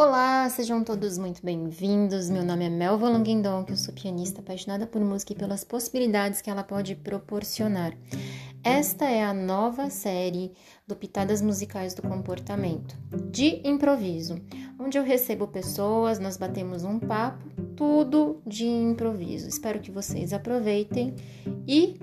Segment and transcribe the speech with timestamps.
[0.00, 2.30] Olá, sejam todos muito bem-vindos.
[2.30, 6.48] Meu nome é Melva Longuindon, eu sou pianista apaixonada por música e pelas possibilidades que
[6.48, 7.98] ela pode proporcionar.
[8.62, 10.52] Esta é a nova série
[10.86, 12.96] do Pitadas Musicais do Comportamento,
[13.28, 14.40] de improviso,
[14.78, 19.48] onde eu recebo pessoas, nós batemos um papo, tudo de improviso.
[19.48, 21.16] Espero que vocês aproveitem
[21.66, 21.98] e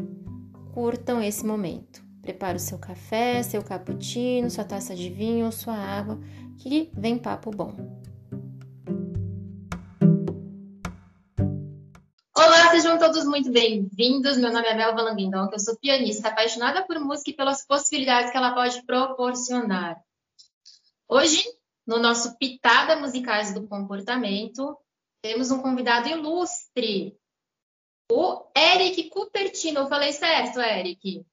[0.74, 2.04] curtam esse momento.
[2.22, 6.20] Prepare o seu café, seu cappuccino, sua taça de vinho ou sua água
[6.58, 7.76] que vem papo bom.
[12.36, 14.38] Olá, sejam todos muito bem-vindos.
[14.38, 18.38] Meu nome é Melva Languindon, eu sou pianista, apaixonada por música e pelas possibilidades que
[18.38, 20.02] ela pode proporcionar.
[21.08, 21.44] Hoje,
[21.86, 24.78] no nosso Pitada Musicais do Comportamento,
[25.22, 27.18] temos um convidado ilustre,
[28.12, 29.82] o Eric Cupertino.
[29.82, 31.26] Eu falei certo, Eric?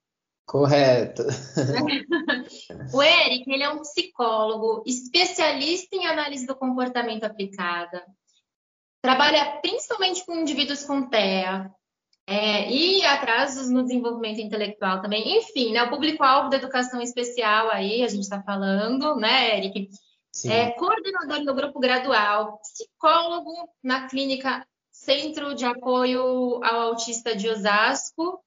[0.53, 1.23] Correto.
[2.93, 8.05] o Eric, ele é um psicólogo, especialista em análise do comportamento aplicada.
[9.01, 11.71] Trabalha principalmente com indivíduos com TEA
[12.27, 15.39] é, e atrasos no desenvolvimento intelectual também.
[15.39, 19.89] Enfim, né, o público-alvo da educação especial aí, a gente está falando, né, Eric?
[20.31, 20.51] Sim.
[20.51, 28.39] É coordenador no grupo gradual, psicólogo na clínica Centro de Apoio ao Autista de Osasco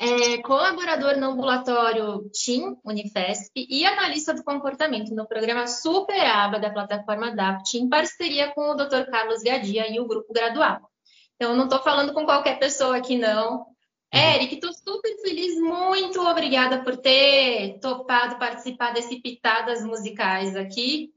[0.00, 7.36] é colaborador no ambulatório TIM Unifesp e analista do comportamento no programa Superaba da plataforma
[7.36, 9.10] DAPT, em parceria com o Dr.
[9.10, 10.80] Carlos Gadia e o Grupo Gradual.
[11.36, 13.66] Então, não estou falando com qualquer pessoa aqui, não.
[14.12, 21.12] Eric, estou super feliz, muito obrigada por ter topado participar desse Pitadas Musicais aqui.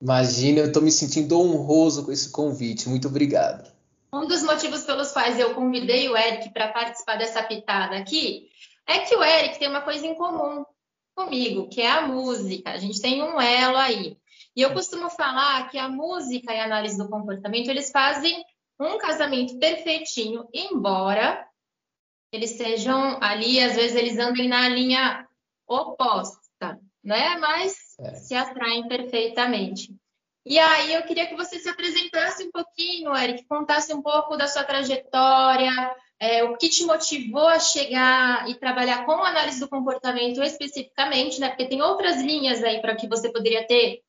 [0.00, 2.88] Imagina, eu estou me sentindo honroso com esse convite.
[2.88, 3.71] Muito obrigado.
[4.12, 8.48] Um dos motivos pelos quais eu convidei o Eric para participar dessa pitada aqui
[8.86, 10.64] é que o Eric tem uma coisa em comum
[11.14, 12.70] comigo, que é a música.
[12.70, 14.18] A gente tem um elo aí.
[14.54, 18.44] E eu costumo falar que a música e a análise do comportamento, eles fazem
[18.78, 21.46] um casamento perfeitinho, embora
[22.32, 25.26] eles sejam ali, às vezes eles andem na linha
[25.66, 27.36] oposta, né?
[27.38, 28.14] Mas é.
[28.14, 29.94] se atraem perfeitamente.
[30.44, 34.48] E aí eu queria que você se apresentasse um pouquinho, Eric, contasse um pouco da
[34.48, 35.70] sua trajetória,
[36.18, 41.48] é, o que te motivou a chegar e trabalhar com análise do comportamento especificamente, né?
[41.48, 44.02] Porque tem outras linhas aí para que você poderia ter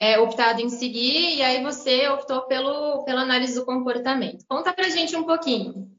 [0.00, 4.44] é, optado em seguir, e aí você optou pelo, pela análise do comportamento.
[4.48, 5.90] Conta pra gente um pouquinho.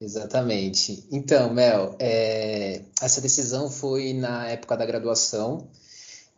[0.00, 1.06] Exatamente.
[1.12, 5.68] Então, Mel, é, essa decisão foi na época da graduação.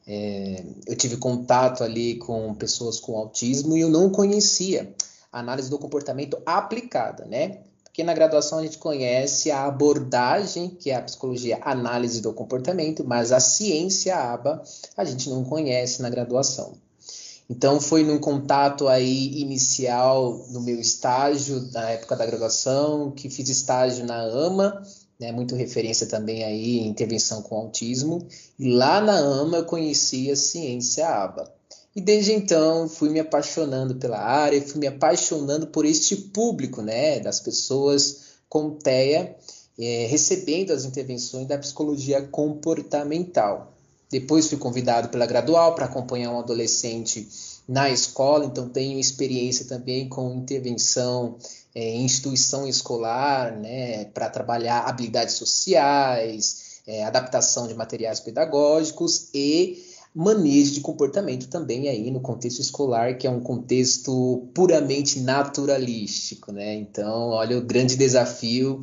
[0.06, 4.94] É, eu tive contato ali com pessoas com autismo e eu não conhecia
[5.32, 7.60] a análise do comportamento aplicada, né?
[7.82, 13.04] Porque na graduação a gente conhece a abordagem, que é a psicologia análise do comportamento,
[13.04, 14.62] mas a ciência a aba
[14.96, 16.74] a gente não conhece na graduação.
[17.48, 23.48] Então foi num contato aí inicial no meu estágio na época da graduação, que fiz
[23.48, 24.82] estágio na AMA,
[25.24, 28.26] né, muito referência também aí em intervenção com autismo.
[28.58, 31.50] E lá na AMA eu conheci a ciência ABA.
[31.96, 37.20] E desde então fui me apaixonando pela área, fui me apaixonando por este público, né,
[37.20, 39.36] das pessoas com TEA,
[39.78, 43.72] é, recebendo as intervenções da psicologia comportamental.
[44.10, 47.28] Depois fui convidado pela Gradual para acompanhar um adolescente
[47.66, 51.38] na escola, então tenho experiência também com intervenção
[51.74, 60.74] é, instituição escolar, né, para trabalhar habilidades sociais, é, adaptação de materiais pedagógicos e manejo
[60.74, 66.74] de comportamento também aí no contexto escolar, que é um contexto puramente naturalístico, né?
[66.74, 68.80] Então, olha o grande desafio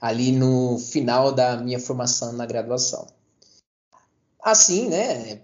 [0.00, 3.06] ali no final da minha formação na graduação.
[4.42, 5.40] Assim, né,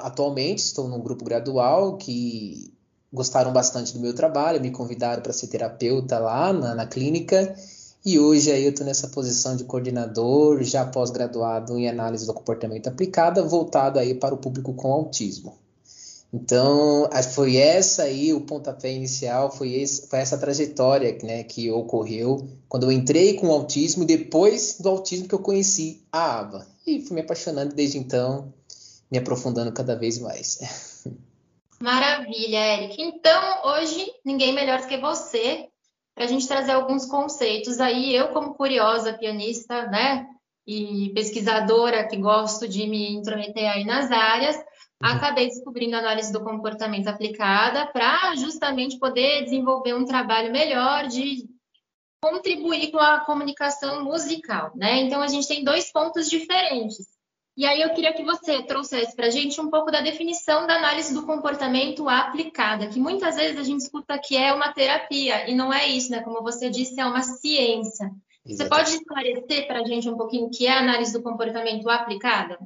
[0.00, 2.72] atualmente estou num grupo gradual que
[3.12, 7.54] gostaram bastante do meu trabalho, me convidaram para ser terapeuta lá na, na clínica
[8.04, 12.88] e hoje aí eu estou nessa posição de coordenador, já pós-graduado em análise do comportamento
[12.88, 15.56] aplicada, voltado aí para o público com autismo.
[16.32, 22.48] Então, foi essa aí o pontapé inicial, foi, esse, foi essa trajetória né, que ocorreu
[22.68, 26.66] quando eu entrei com o autismo, depois do autismo que eu conheci a ABA.
[26.84, 28.52] E fui me apaixonando desde então,
[29.10, 30.58] me aprofundando cada vez mais.
[31.82, 33.02] Maravilha, Eric.
[33.02, 35.68] Então, hoje, ninguém melhor do que você
[36.14, 38.14] para a gente trazer alguns conceitos aí.
[38.14, 40.28] Eu, como curiosa pianista, né,
[40.64, 44.56] e pesquisadora que gosto de me intrometer aí nas áreas,
[45.02, 51.48] acabei descobrindo a análise do comportamento aplicada para justamente poder desenvolver um trabalho melhor de
[52.22, 55.00] contribuir com a comunicação musical, né?
[55.00, 57.11] Então a gente tem dois pontos diferentes.
[57.54, 60.76] E aí eu queria que você trouxesse para a gente um pouco da definição da
[60.76, 65.54] análise do comportamento aplicada, que muitas vezes a gente escuta que é uma terapia, e
[65.54, 66.20] não é isso, né?
[66.22, 68.10] Como você disse, é uma ciência.
[68.44, 68.56] Exatamente.
[68.56, 71.88] Você pode esclarecer para a gente um pouquinho o que é a análise do comportamento
[71.90, 72.58] aplicada?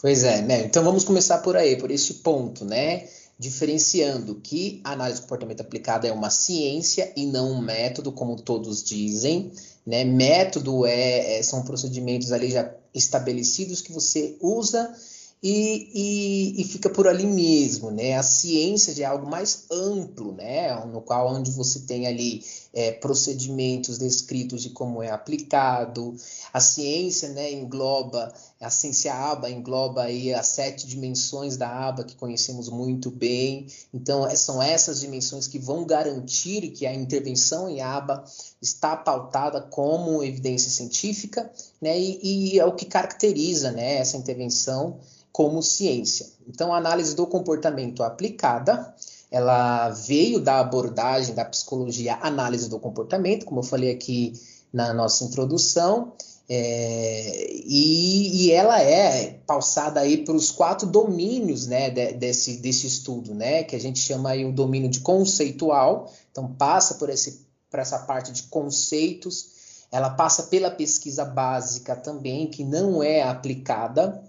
[0.00, 0.64] Pois é, né?
[0.64, 3.06] Então vamos começar por aí, por este ponto, né?
[3.40, 8.36] Diferenciando que a análise do comportamento aplicada é uma ciência e não um método, como
[8.36, 9.50] todos dizem.
[9.86, 10.04] Né?
[10.04, 14.94] Método é, é, são procedimentos ali já estabelecidos que você usa
[15.42, 18.14] e, e, e, fica por ali mesmo, né?
[18.14, 20.74] A ciência é algo mais amplo, né?
[20.84, 26.14] No qual onde você tem ali é, procedimentos descritos de como é aplicado.
[26.52, 32.14] A ciência, né, engloba a ciência aba engloba aí as sete dimensões da aba que
[32.14, 33.66] conhecemos muito bem.
[33.92, 38.22] Então é, são essas dimensões que vão garantir que a intervenção em aba
[38.60, 41.50] está pautada como evidência científica,
[41.80, 41.98] né?
[41.98, 44.98] E, e é o que caracteriza, né, essa intervenção
[45.32, 46.26] como ciência.
[46.46, 48.94] Então, a análise do comportamento aplicada,
[49.30, 54.32] ela veio da abordagem da psicologia análise do comportamento, como eu falei aqui
[54.72, 56.12] na nossa introdução,
[56.52, 62.88] é, e, e, ela é pausada aí para os quatro domínios né, de, desse, desse
[62.88, 67.46] estudo, né, que a gente chama aí o domínio de conceitual, então passa por, esse,
[67.70, 69.60] por essa parte de conceitos,
[69.92, 74.20] ela passa pela pesquisa básica também, que não é aplicada,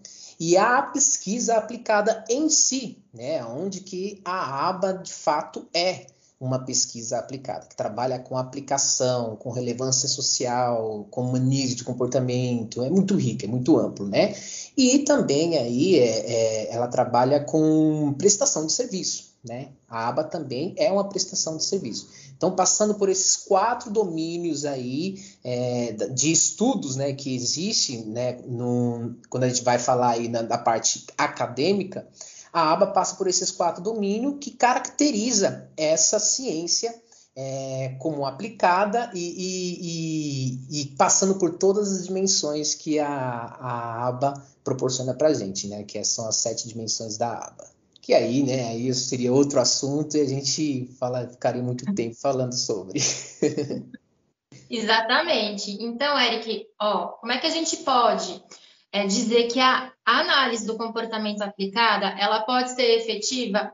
[0.44, 6.08] e a pesquisa aplicada em si, né, onde que a aba de fato é
[6.40, 12.90] uma pesquisa aplicada, que trabalha com aplicação, com relevância social, com manejo de comportamento, é
[12.90, 14.34] muito rica, é muito amplo, né?
[14.76, 19.68] E também aí é, é, ela trabalha com prestação de serviço, né?
[19.88, 22.10] A aba também é uma prestação de serviço.
[22.42, 29.16] Então, passando por esses quatro domínios aí é, de estudos né, que existem, né, no,
[29.30, 32.08] quando a gente vai falar aí na, da parte acadêmica,
[32.52, 37.00] a aba passa por esses quatro domínios que caracteriza essa ciência
[37.36, 44.08] é, como aplicada e, e, e, e, passando por todas as dimensões que a, a
[44.08, 44.34] aba
[44.64, 45.84] proporciona para a gente, né?
[45.84, 50.22] Que são as sete dimensões da aba que aí, né, aí seria outro assunto e
[50.22, 53.00] a gente fala, ficaria muito tempo falando sobre.
[54.70, 55.72] Exatamente.
[55.84, 58.44] Então, Eric, ó, como é que a gente pode
[58.92, 63.72] é, dizer que a análise do comportamento aplicada, ela pode ser efetiva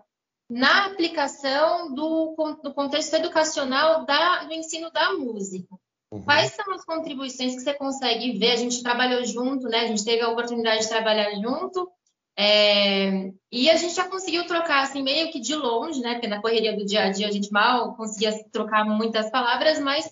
[0.49, 5.73] na aplicação do, do contexto educacional da, do ensino da música?
[6.11, 6.23] Uhum.
[6.23, 8.51] Quais são as contribuições que você consegue ver?
[8.51, 9.81] A gente trabalhou junto, né?
[9.81, 11.89] A gente teve a oportunidade de trabalhar junto
[12.39, 16.13] é, e a gente já conseguiu trocar assim meio que de longe, né?
[16.13, 20.05] Porque na correria do dia a dia a gente mal conseguia trocar muitas palavras, mas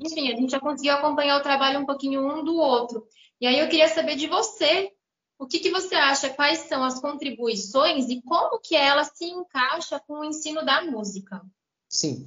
[0.00, 3.04] enfim, a gente já conseguiu acompanhar o trabalho um pouquinho um do outro.
[3.40, 4.92] E aí eu queria saber de você,
[5.36, 10.00] o que, que você acha, quais são as contribuições e como que ela se encaixa
[10.06, 11.42] com o ensino da música?
[11.88, 12.24] Sim.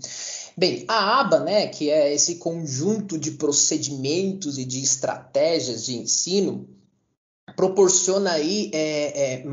[0.58, 6.68] Bem, a aba, né, que é esse conjunto de procedimentos e de estratégias de ensino,
[7.56, 9.46] proporciona aí é, é,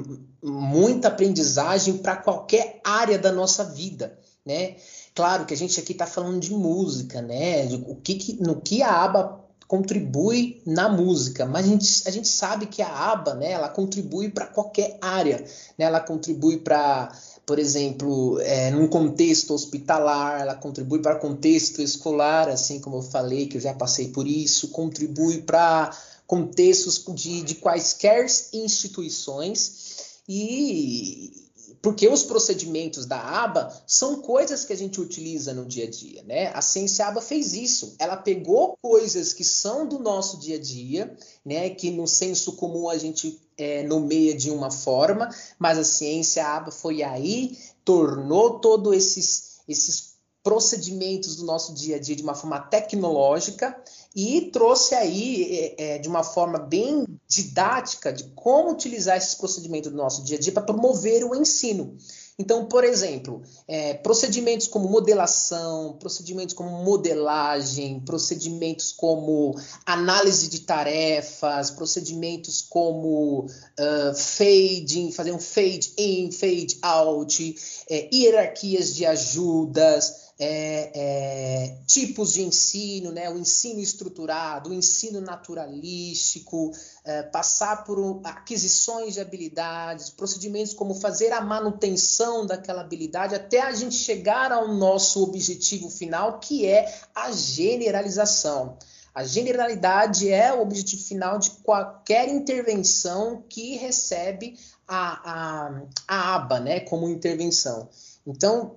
[0.42, 4.76] muita aprendizagem para qualquer área da nossa vida, né?
[5.14, 7.66] Claro que a gente aqui está falando de música, né?
[7.86, 12.28] O que, que, no que a aba contribui na música, mas a gente, a gente
[12.28, 13.52] sabe que a aba, né?
[13.52, 15.44] Ela contribui para qualquer área,
[15.78, 15.84] né?
[15.84, 17.10] Ela contribui para
[17.44, 23.46] por exemplo, é, num contexto hospitalar, ela contribui para contexto escolar, assim como eu falei,
[23.46, 25.90] que eu já passei por isso, contribui para
[26.32, 28.24] contextos de, de quaisquer
[28.54, 31.50] instituições e
[31.82, 36.22] porque os procedimentos da aba são coisas que a gente utiliza no dia a dia,
[36.22, 36.46] né?
[36.54, 37.94] A ciência aba fez isso.
[37.98, 41.68] Ela pegou coisas que são do nosso dia a dia, né?
[41.68, 46.70] Que no senso comum a gente é, nomeia de uma forma, mas a ciência aba
[46.70, 50.12] foi aí, tornou todos esses, esses
[50.42, 53.76] procedimentos do nosso dia a dia de uma forma tecnológica
[54.14, 59.90] e trouxe aí é, é, de uma forma bem didática de como utilizar esses procedimentos
[59.90, 61.96] do nosso dia a dia para promover o ensino.
[62.38, 69.54] Então, por exemplo, é, procedimentos como modelação, procedimentos como modelagem, procedimentos como
[69.84, 77.54] análise de tarefas, procedimentos como uh, fading, fazer um fade in, fade out,
[77.88, 83.30] é, hierarquias de ajudas, é, é, tipos de ensino, né?
[83.30, 86.72] o ensino estruturado, o ensino naturalístico,
[87.04, 93.72] é, passar por aquisições de habilidades, procedimentos como fazer a manutenção daquela habilidade até a
[93.72, 98.78] gente chegar ao nosso objetivo final, que é a generalização.
[99.14, 104.58] A generalidade é o objetivo final de qualquer intervenção que recebe
[104.88, 107.90] a, a, a aba, né, como intervenção.
[108.26, 108.76] Então,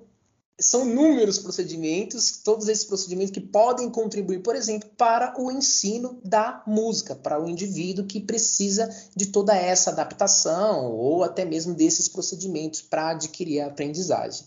[0.59, 6.63] são inúmeros procedimentos, todos esses procedimentos que podem contribuir, por exemplo, para o ensino da
[6.65, 12.81] música, para o indivíduo que precisa de toda essa adaptação ou até mesmo desses procedimentos
[12.81, 14.45] para adquirir a aprendizagem.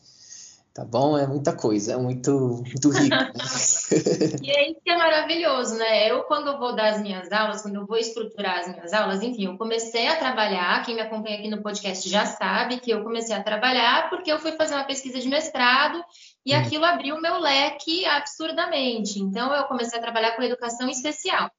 [0.78, 1.18] Tá bom?
[1.18, 3.16] É muita coisa, é muito, muito rico.
[3.16, 3.32] Né?
[4.44, 6.08] e é isso que é maravilhoso, né?
[6.08, 9.20] Eu, quando eu vou dar as minhas aulas, quando eu vou estruturar as minhas aulas,
[9.20, 13.02] enfim, eu comecei a trabalhar, quem me acompanha aqui no podcast já sabe que eu
[13.02, 16.00] comecei a trabalhar porque eu fui fazer uma pesquisa de mestrado
[16.46, 16.60] e hum.
[16.60, 19.18] aquilo abriu o meu leque absurdamente.
[19.18, 21.50] Então, eu comecei a trabalhar com educação especial.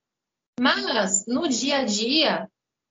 [0.58, 2.50] Mas, no dia a dia,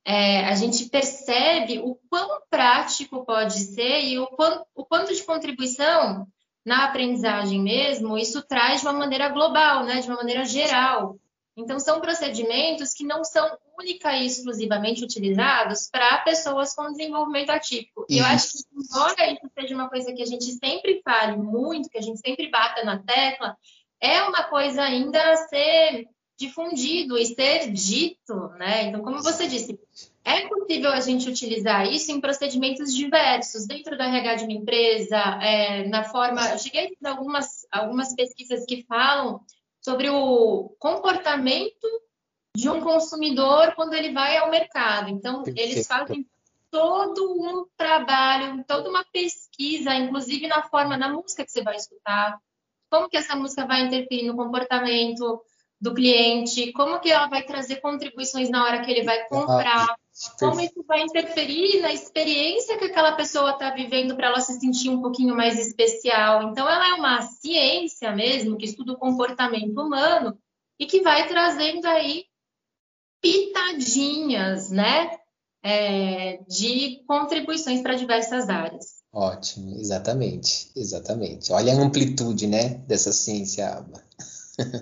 [0.08, 5.22] é, a gente percebe o quão prático pode ser e o, quão, o quanto de
[5.22, 6.26] contribuição
[6.64, 11.18] na aprendizagem mesmo isso traz de uma maneira global, né, de uma maneira geral.
[11.54, 18.06] Então, são procedimentos que não são única e exclusivamente utilizados para pessoas com desenvolvimento atípico.
[18.08, 21.90] E eu acho que, embora isso seja uma coisa que a gente sempre fale muito,
[21.90, 23.56] que a gente sempre bata na tecla,
[24.00, 26.08] é uma coisa ainda a ser
[26.38, 28.84] difundido e ser dito, né?
[28.84, 29.78] Então, como você disse,
[30.24, 35.18] é possível a gente utilizar isso em procedimentos diversos, dentro da RH de uma empresa,
[35.42, 36.48] é, na forma.
[36.50, 39.40] Eu cheguei a algumas, algumas pesquisas que falam
[39.80, 41.88] sobre o comportamento
[42.56, 45.10] de um consumidor quando ele vai ao mercado.
[45.10, 46.24] Então, eles fazem
[46.70, 52.38] todo um trabalho, toda uma pesquisa, inclusive na forma, na música que você vai escutar,
[52.90, 55.42] como que essa música vai interferir no comportamento
[55.80, 59.86] do cliente, como que ela vai trazer contribuições na hora que ele vai comprar,
[60.38, 64.88] como isso vai interferir na experiência que aquela pessoa está vivendo para ela se sentir
[64.88, 66.50] um pouquinho mais especial.
[66.50, 70.36] Então, ela é uma ciência mesmo que estuda o comportamento humano
[70.78, 72.24] e que vai trazendo aí
[73.20, 75.10] pitadinhas, né,
[75.62, 78.98] é, de contribuições para diversas áreas.
[79.12, 81.52] Ótimo, exatamente, exatamente.
[81.52, 83.84] Olha a amplitude, né, dessa ciência.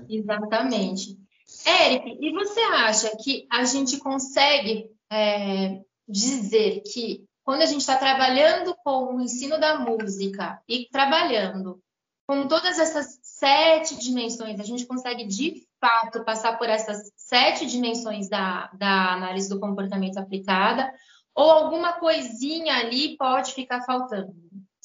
[0.08, 1.18] Exatamente.
[1.64, 7.96] Eric, e você acha que a gente consegue é, dizer que quando a gente está
[7.96, 11.80] trabalhando com o ensino da música e trabalhando
[12.26, 18.28] com todas essas sete dimensões, a gente consegue de fato passar por essas sete dimensões
[18.28, 20.92] da, da análise do comportamento aplicada,
[21.32, 24.34] ou alguma coisinha ali pode ficar faltando?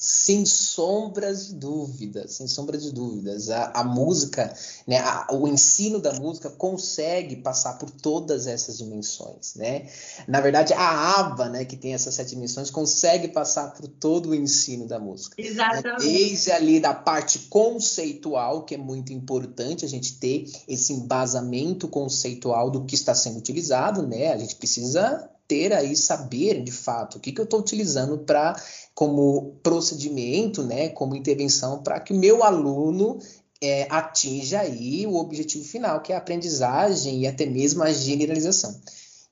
[0.03, 3.51] Sem sombras de dúvidas, sem sombra de dúvidas.
[3.51, 4.51] A, a música,
[4.87, 9.87] né, a, o ensino da música consegue passar por todas essas dimensões, né?
[10.27, 14.35] Na verdade, a aba, né, que tem essas sete dimensões, consegue passar por todo o
[14.35, 15.35] ensino da música.
[15.37, 16.01] Exatamente.
[16.01, 22.71] Desde ali da parte conceitual, que é muito importante a gente ter esse embasamento conceitual
[22.71, 24.33] do que está sendo utilizado, né?
[24.33, 28.55] A gente precisa ter aí saber de fato o que, que eu estou utilizando para
[28.95, 33.19] como procedimento, né, como intervenção para que o meu aluno
[33.61, 38.79] é, atinja aí o objetivo final, que é a aprendizagem e até mesmo a generalização.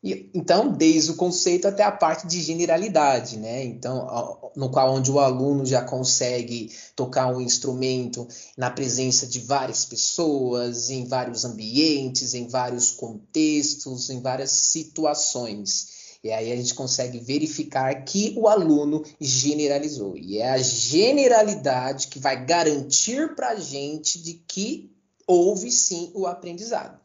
[0.03, 3.63] E, então, desde o conceito até a parte de generalidade, né?
[3.63, 9.85] Então, no qual onde o aluno já consegue tocar um instrumento na presença de várias
[9.85, 15.98] pessoas, em vários ambientes, em vários contextos, em várias situações.
[16.23, 20.17] E aí a gente consegue verificar que o aluno generalizou.
[20.17, 24.91] E é a generalidade que vai garantir para a gente de que
[25.25, 26.99] houve sim o aprendizado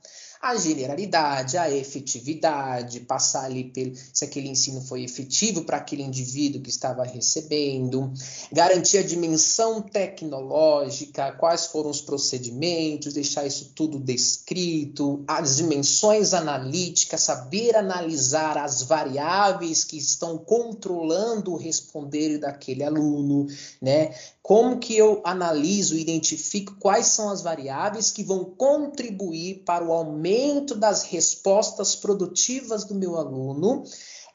[0.44, 6.60] a generalidade, a efetividade, passar ali pelo, se aquele ensino foi efetivo para aquele indivíduo
[6.60, 8.12] que estava recebendo,
[8.52, 17.22] garantir a dimensão tecnológica, quais foram os procedimentos, deixar isso tudo descrito, as dimensões analíticas,
[17.22, 23.46] saber analisar as variáveis que estão controlando o responder daquele aluno,
[23.80, 24.14] né?
[24.44, 30.74] Como que eu analiso, identifico quais são as variáveis que vão contribuir para o aumento
[30.74, 33.84] das respostas produtivas do meu aluno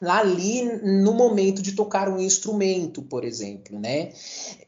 [0.08, 4.12] ali no momento de tocar um instrumento, por exemplo, né?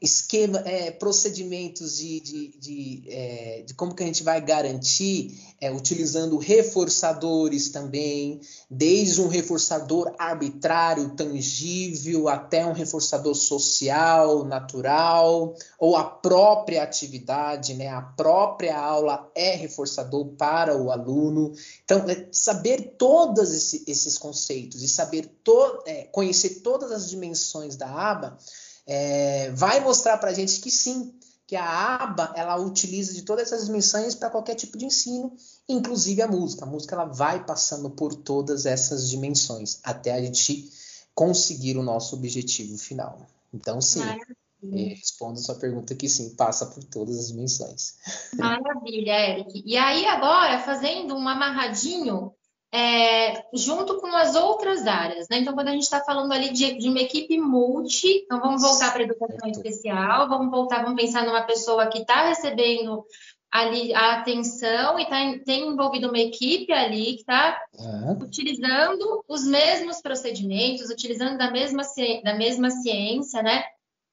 [0.01, 5.73] Esquema, é, procedimentos de, de, de, é, de, como que a gente vai garantir, é,
[5.73, 16.05] utilizando reforçadores também, desde um reforçador arbitrário, tangível, até um reforçador social, natural, ou a
[16.05, 17.89] própria atividade, né?
[17.89, 21.53] A própria aula é reforçador para o aluno.
[21.85, 27.76] Então, é saber todos esse, esses conceitos e saber to, é, conhecer todas as dimensões
[27.76, 28.38] da aba,
[28.87, 31.14] é, vai mostrar para a gente que sim,
[31.47, 35.37] que a aba ela utiliza de todas essas dimensões para qualquer tipo de ensino,
[35.69, 36.64] inclusive a música.
[36.64, 40.71] A música ela vai passando por todas essas dimensões até a gente
[41.14, 43.26] conseguir o nosso objetivo final.
[43.52, 47.97] Então, sim, é, respondo a sua pergunta que sim, passa por todas as dimensões.
[48.35, 49.62] Maravilha, Eric.
[49.67, 52.33] E aí, agora, fazendo um amarradinho
[52.75, 55.38] é, junto com as outras áreas, né?
[55.38, 58.93] Então, quando a gente está falando ali de, de, uma equipe multi, então vamos voltar
[58.93, 63.05] para a educação especial, vamos voltar, vamos pensar numa pessoa que está recebendo
[63.50, 68.12] ali a atenção e tá, tem envolvido uma equipe ali que está uhum.
[68.23, 71.83] utilizando os mesmos procedimentos, utilizando da mesma,
[72.25, 73.64] da mesma ciência, né?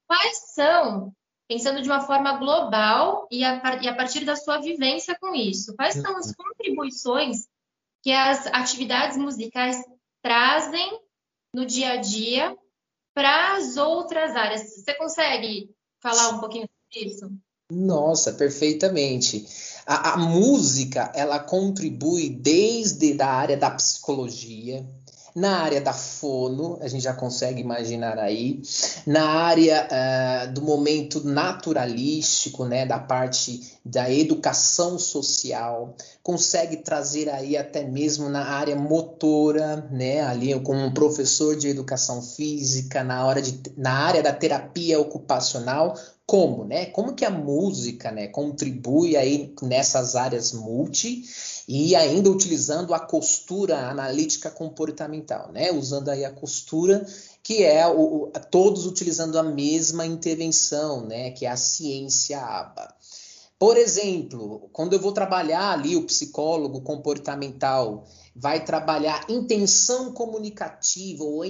[0.06, 1.14] Quais são,
[1.48, 5.74] pensando de uma forma global e a, e a partir da sua vivência com isso,
[5.78, 7.48] quais são as contribuições
[8.02, 9.78] que as atividades musicais
[10.22, 11.00] trazem
[11.54, 12.56] no dia a dia
[13.14, 14.76] para as outras áreas?
[14.76, 15.70] Você consegue
[16.02, 17.32] falar um pouquinho sobre isso?
[17.72, 19.46] Nossa, perfeitamente.
[19.86, 24.88] A, a, música, ela contribui desde a área da psicologia,
[25.36, 28.62] na área da fono, a gente já consegue imaginar aí,
[29.06, 37.56] na área uh, do momento naturalístico, né, da parte da educação social, consegue trazer aí
[37.58, 43.42] até mesmo na área motora, né, ali como um professor de educação física, na, hora
[43.42, 45.96] de, na área da terapia ocupacional,
[46.30, 46.86] como, né?
[46.86, 51.24] Como que a música, né, contribui aí nessas áreas multi
[51.72, 55.72] e ainda utilizando a costura analítica comportamental, né?
[55.72, 57.06] Usando aí a costura
[57.44, 61.30] que é o, o, todos utilizando a mesma intervenção, né?
[61.30, 62.92] Que é a ciência ABA.
[63.60, 68.04] Por exemplo, quando eu vou trabalhar ali o psicólogo comportamental
[68.36, 71.42] vai trabalhar intenção comunicativa ou,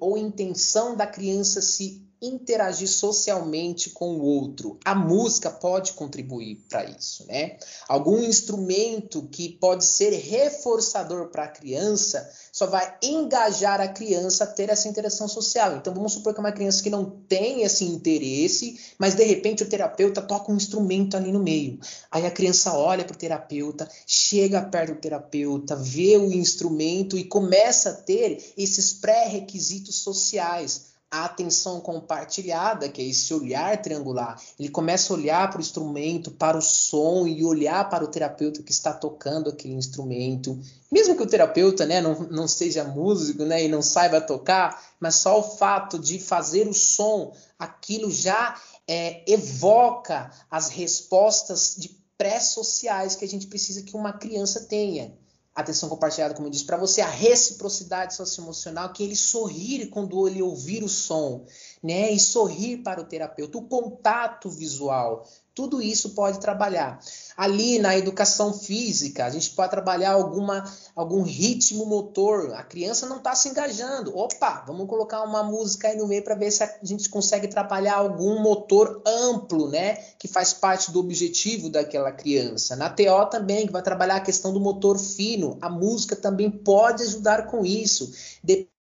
[0.00, 4.78] ou intenção da criança se interagir socialmente com o outro.
[4.84, 7.56] A música pode contribuir para isso, né?
[7.88, 14.46] Algum instrumento que pode ser reforçador para a criança só vai engajar a criança a
[14.46, 15.76] ter essa interação social.
[15.76, 19.64] Então vamos supor que é uma criança que não tem esse interesse, mas de repente
[19.64, 21.80] o terapeuta toca um instrumento ali no meio.
[22.10, 27.24] Aí a criança olha para o terapeuta, chega perto do terapeuta, vê o instrumento e
[27.24, 34.40] começa a ter esses pré-requisitos sociais a atenção compartilhada, que é esse olhar triangular.
[34.58, 38.62] Ele começa a olhar para o instrumento, para o som e olhar para o terapeuta
[38.62, 40.58] que está tocando aquele instrumento.
[40.90, 45.16] Mesmo que o terapeuta né, não, não seja músico né, e não saiba tocar, mas
[45.16, 48.58] só o fato de fazer o som, aquilo já
[48.88, 55.12] é, evoca as respostas de pré-sociais que a gente precisa que uma criança tenha
[55.54, 60.42] atenção compartilhada, como eu disse, para você a reciprocidade socioemocional, que ele sorrir quando ele
[60.42, 61.46] ouvir o som,
[61.82, 62.12] né?
[62.12, 66.98] E sorrir para o terapeuta, o contato visual, tudo isso pode trabalhar.
[67.36, 70.64] Ali na educação física, a gente pode trabalhar alguma,
[70.96, 72.54] algum ritmo motor.
[72.54, 74.16] A criança não está se engajando.
[74.16, 77.96] Opa, vamos colocar uma música aí no meio para ver se a gente consegue trabalhar
[77.96, 79.96] algum motor amplo, né?
[80.18, 82.74] Que faz parte do objetivo daquela criança.
[82.74, 85.58] Na TO também, que vai trabalhar a questão do motor fino.
[85.60, 88.10] A música também pode ajudar com isso.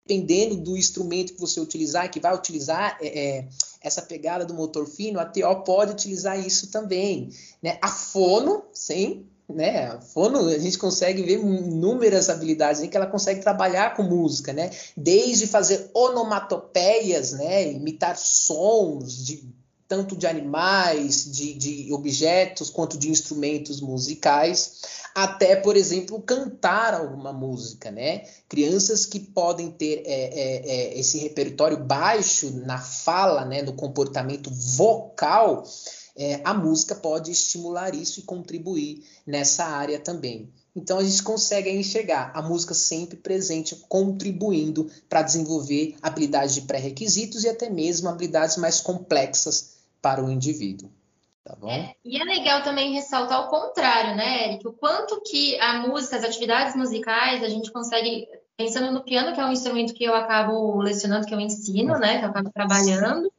[0.10, 2.98] Dependendo do instrumento que você utilizar, que vai utilizar.
[3.00, 3.48] É, é,
[3.82, 7.30] essa pegada do motor fino, a TO pode utilizar isso também.
[7.62, 7.78] Né?
[7.80, 9.88] A fono, sim, né?
[9.88, 14.72] A fono, a gente consegue ver inúmeras habilidades que ela consegue trabalhar com música, né?
[14.98, 17.72] Desde fazer onomatopeias, né?
[17.72, 19.48] Imitar sons de
[19.90, 24.82] tanto de animais, de, de objetos, quanto de instrumentos musicais,
[25.16, 28.24] até, por exemplo, cantar alguma música, né?
[28.48, 34.52] Crianças que podem ter é, é, é, esse repertório baixo na fala, né, no comportamento
[34.52, 35.64] vocal,
[36.16, 40.54] é, a música pode estimular isso e contribuir nessa área também.
[40.76, 47.44] Então a gente consegue enxergar a música sempre presente, contribuindo para desenvolver habilidades de pré-requisitos
[47.44, 50.92] e até mesmo habilidades mais complexas para o indivíduo.
[51.44, 51.70] Tá bom?
[51.70, 54.68] É, e é legal também ressaltar o contrário, né, Eric?
[54.68, 59.42] O quanto que a música, as atividades musicais, a gente consegue, pensando no piano, que
[59.42, 63.32] é um instrumento que eu acabo lecionando, que eu ensino, né, que eu acabo trabalhando,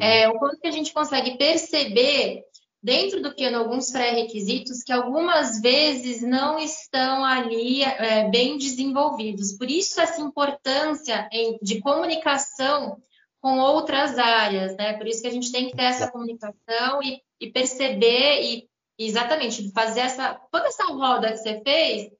[0.00, 2.44] é, o quanto que a gente consegue perceber
[2.82, 9.52] dentro do piano alguns pré-requisitos que algumas vezes não estão ali é, bem desenvolvidos.
[9.52, 12.96] Por isso essa importância em, de comunicação
[13.42, 14.94] com outras áreas, né?
[14.94, 19.70] Por isso que a gente tem que ter essa comunicação e, e perceber e exatamente
[19.72, 22.12] fazer essa toda essa roda que você fez.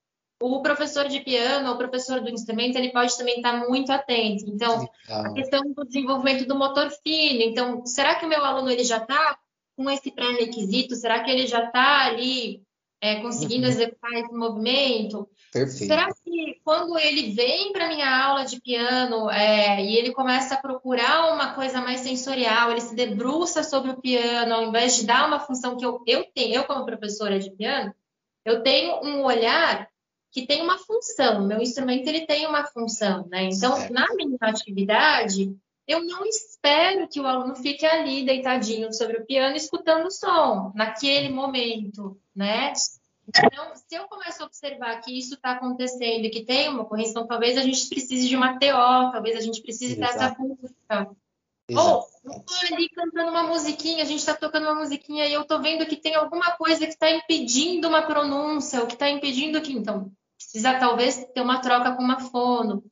[0.42, 4.44] O professor de piano, o professor do instrumento, ele pode também estar muito atento.
[4.48, 7.42] Então, a questão do desenvolvimento do motor fino.
[7.42, 9.36] Então, será que o meu aluno ele já está
[9.76, 10.96] com com esse pré-requisito?
[10.96, 12.62] Será que ele já está ali
[13.00, 13.72] é, conseguindo uhum.
[13.72, 15.28] executar esse movimento?
[15.52, 15.86] Perfeito.
[15.86, 20.60] Será que quando ele vem para minha aula de piano é, e ele começa a
[20.60, 25.28] procurar uma coisa mais sensorial, ele se debruça sobre o piano, ao invés de dar
[25.28, 27.94] uma função que eu, eu tenho, eu como professora de piano,
[28.46, 29.86] eu tenho um olhar
[30.32, 33.44] que tem uma função, meu instrumento ele tem uma função, né?
[33.44, 33.92] Então, certo.
[33.92, 35.54] na minha atividade,
[35.86, 40.72] eu não espero que o aluno fique ali deitadinho sobre o piano escutando o som
[40.74, 42.72] naquele momento, né?
[43.28, 47.26] Então, se eu começo a observar que isso está acontecendo e que tem uma então
[47.26, 50.12] talvez a gente precise de uma TO, talvez a gente precise Exato.
[50.12, 51.16] ter essa música.
[51.70, 55.42] Ou eu estou ali cantando uma musiquinha, a gente está tocando uma musiquinha e eu
[55.42, 59.60] estou vendo que tem alguma coisa que está impedindo uma pronúncia, ou que está impedindo
[59.62, 59.72] que.
[59.72, 62.84] Então, precisa talvez ter uma troca com uma fono.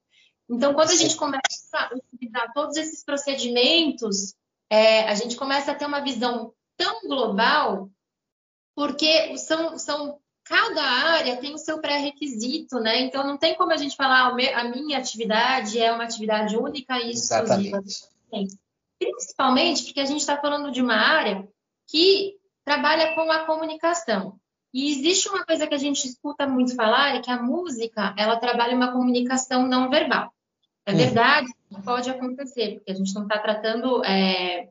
[0.48, 4.34] Então, quando a gente começa a utilizar todos esses procedimentos,
[4.68, 7.90] é, a gente começa a ter uma visão tão global,
[8.74, 10.19] porque são, são
[10.50, 13.02] cada área tem o seu pré-requisito, né?
[13.02, 17.12] Então, não tem como a gente falar a minha atividade é uma atividade única e
[17.12, 17.80] exclusiva.
[18.98, 21.48] Principalmente porque a gente está falando de uma área
[21.86, 24.40] que trabalha com a comunicação.
[24.74, 28.36] E existe uma coisa que a gente escuta muito falar, é que a música, ela
[28.36, 30.32] trabalha uma comunicação não verbal.
[30.84, 30.96] É hum.
[30.96, 31.46] verdade,
[31.84, 34.68] pode acontecer, porque a gente não está tratando é,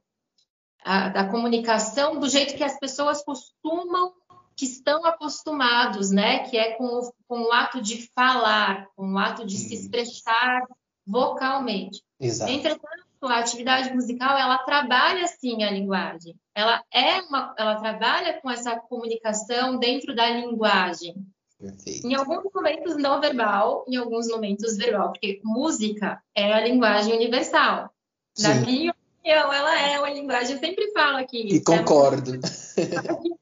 [0.84, 4.14] a, da comunicação do jeito que as pessoas costumam,
[4.60, 6.40] que estão acostumados, né?
[6.40, 10.68] Que é com o, com o ato de falar, com o ato de se expressar
[11.08, 12.04] vocalmente.
[12.20, 12.52] Exato.
[12.52, 16.36] Entretanto, a atividade musical, ela trabalha sim a linguagem.
[16.54, 21.16] Ela é uma, ela trabalha com essa comunicação dentro da linguagem.
[21.58, 22.06] Perfeito.
[22.06, 27.90] Em alguns momentos não verbal, em alguns momentos verbal, porque música é a linguagem universal.
[28.36, 28.48] Sim.
[28.48, 31.48] Na minha opinião, ela é uma linguagem, eu sempre falo aqui.
[31.48, 32.40] E concordo.
[32.76, 33.39] É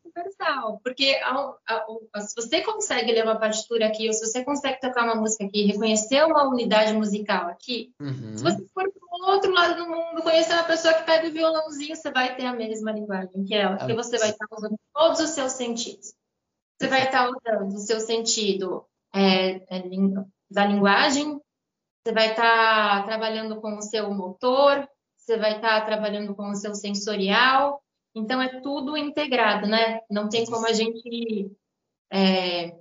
[0.84, 5.04] porque ao, ao, se você consegue ler uma partitura aqui, ou se você consegue tocar
[5.04, 8.38] uma música aqui, reconhecer uma unidade musical aqui, uhum.
[8.38, 11.32] se você for para o outro lado do mundo, conhecer uma pessoa que pega o
[11.32, 15.19] violãozinho, você vai ter a mesma linguagem que ela, porque você vai estar usando todos
[15.19, 16.13] os seus sentidos.
[16.80, 19.84] Você vai estar usando o seu sentido é, é,
[20.52, 21.41] da linguagem,
[22.06, 26.73] você vai estar trabalhando com o seu motor, você vai estar trabalhando com o seu
[26.73, 27.82] sensorial.
[28.17, 29.99] Então, é tudo integrado, né?
[30.10, 31.51] Não tem como a gente
[32.12, 32.73] é,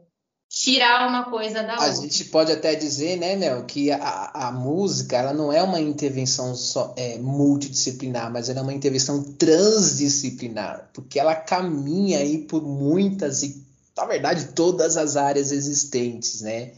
[0.49, 1.87] tirar uma coisa da outra.
[1.87, 5.81] A gente pode até dizer, né, Mel, que a, a música ela não é uma
[5.81, 12.63] intervenção só é, multidisciplinar, mas ela é uma intervenção transdisciplinar, porque ela caminha aí por
[12.63, 16.73] muitas e na verdade, todas as áreas existentes, né?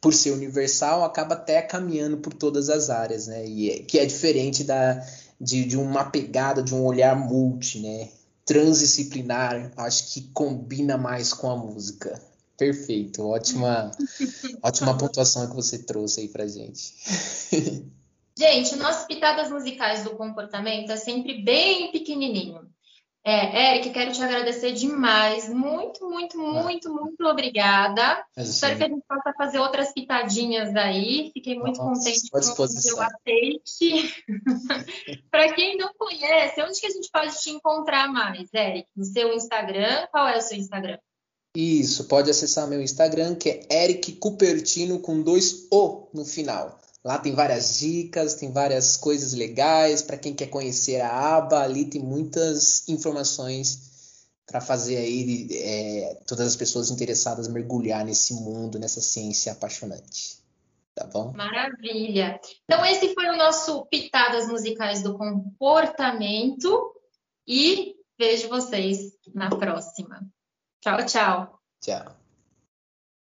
[0.00, 3.46] Por ser universal, acaba até caminhando por todas as áreas, né?
[3.46, 5.00] E é, que é diferente da,
[5.40, 8.08] de, de uma pegada, de um olhar multi, né?
[8.44, 12.20] Transdisciplinar, acho que combina mais com a música.
[12.56, 13.90] Perfeito, ótima,
[14.62, 16.94] ótima pontuação que você trouxe aí pra gente.
[18.38, 22.65] Gente, o nosso Pitadas Musicais do Comportamento é sempre bem pequenininho.
[23.28, 25.48] É, Eric, quero te agradecer demais.
[25.48, 26.62] Muito, muito, ah.
[26.62, 28.24] muito, muito obrigada.
[28.36, 31.32] Espero que a gente possa fazer outras pitadinhas aí.
[31.34, 34.24] Fiquei muito Nossa, contente com o seu aceite.
[35.28, 38.86] Para quem não conhece, onde que a gente pode te encontrar mais, Eric?
[38.94, 40.06] No seu Instagram?
[40.12, 40.98] Qual é o seu Instagram?
[41.56, 46.78] Isso, pode acessar meu Instagram, que é Eric Cupertino com dois O no final.
[47.06, 51.62] Lá tem várias dicas, tem várias coisas legais para quem quer conhecer a aba.
[51.62, 58.80] Ali tem muitas informações para fazer aí é, todas as pessoas interessadas mergulhar nesse mundo,
[58.80, 60.38] nessa ciência apaixonante.
[60.96, 61.32] Tá bom?
[61.32, 62.40] Maravilha.
[62.64, 66.92] Então esse foi o nosso Pitadas Musicais do Comportamento
[67.46, 70.26] e vejo vocês na próxima.
[70.80, 71.60] Tchau, tchau.
[71.80, 72.25] Tchau.